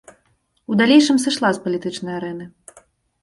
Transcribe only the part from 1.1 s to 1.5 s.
сышла